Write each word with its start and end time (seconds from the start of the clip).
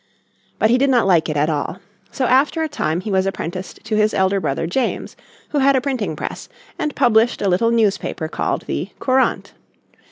But 0.57 0.71
he 0.71 0.79
did 0.79 0.89
not 0.89 1.05
like 1.05 1.29
it 1.29 1.37
at 1.37 1.47
all. 1.47 1.77
So 2.11 2.25
after 2.25 2.63
a 2.63 2.67
time 2.67 3.01
he 3.01 3.11
was 3.11 3.27
apprenticed 3.27 3.81
to 3.83 3.95
his 3.95 4.15
elder 4.15 4.39
brother 4.39 4.65
James, 4.65 5.15
who 5.49 5.59
had 5.59 5.75
a 5.75 5.79
printing 5.81 6.15
press, 6.15 6.49
and 6.79 6.95
published 6.95 7.39
a 7.39 7.47
little 7.47 7.69
newspaper 7.69 8.27
called 8.27 8.63
the 8.65 8.89
Courant. 8.97 9.53